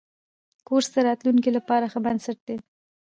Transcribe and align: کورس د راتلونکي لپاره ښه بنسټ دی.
کورس 0.67 0.87
د 0.93 0.97
راتلونکي 1.07 1.49
لپاره 1.57 1.85
ښه 1.91 1.99
بنسټ 2.05 2.37
دی. 2.47 2.57